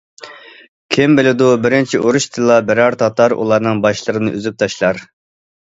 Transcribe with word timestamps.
كىم 0.95 1.17
بىلىدۇ، 1.19 1.49
بىرىنچى 1.65 1.99
ئۇرۇشتىلا 2.05 2.57
بىرەر 2.71 2.97
تاتار 3.03 3.37
ئۇلارنىڭ 3.39 3.85
باشلىرىنى 3.87 4.35
ئۈزۈپ 4.39 4.63
تاشلار. 4.65 5.07